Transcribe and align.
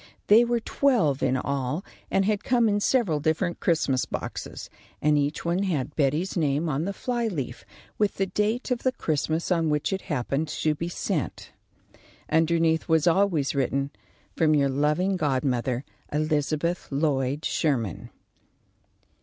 They 0.25 0.43
were 0.43 0.59
twelve 0.59 1.21
in 1.21 1.37
all, 1.37 1.85
and 2.09 2.25
had 2.25 2.43
come 2.43 2.67
in 2.67 2.79
several 2.79 3.19
different 3.19 3.59
Christmas 3.59 4.05
boxes, 4.05 4.67
and 4.99 5.15
each 5.15 5.45
one 5.45 5.61
had 5.61 5.95
Betty's 5.95 6.35
name 6.35 6.67
on 6.69 6.85
the 6.85 6.91
fly 6.91 7.27
leaf, 7.27 7.63
with 7.99 8.15
the 8.15 8.25
date 8.25 8.71
of 8.71 8.79
the 8.81 8.93
Christmas 8.93 9.51
on 9.51 9.69
which 9.69 9.93
it 9.93 10.01
happened 10.09 10.47
to 10.47 10.73
be 10.73 10.89
sent. 10.89 11.51
Underneath 12.31 12.87
was 12.89 13.05
always 13.05 13.53
written: 13.53 13.91
"From 14.35 14.55
your 14.55 14.69
loving 14.69 15.17
godmother, 15.17 15.85
Elizabeth 16.11 16.87
Lloyd 16.91 17.45
Sherman." 17.45 18.09